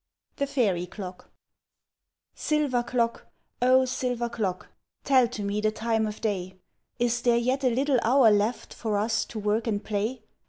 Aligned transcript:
V.S. 0.35 0.39
THE 0.49 0.53
FAIRY 0.55 0.87
CLOCK 0.87 1.29
Silver 2.33 2.81
clock! 2.81 3.27
O 3.61 3.85
silver 3.85 4.29
clock! 4.29 4.69
tell 5.03 5.27
to 5.27 5.43
me 5.43 5.61
the 5.61 5.69
time 5.71 6.07
o' 6.07 6.11
day! 6.11 6.57
Is 6.97 7.21
there 7.21 7.37
yet 7.37 7.63
a 7.63 7.69
little 7.69 7.99
hour 8.01 8.31
left 8.31 8.73
for 8.73 8.97
us 8.97 9.25
to 9.25 9.37
work 9.37 9.67
and 9.67 9.83
play? 9.85 10.23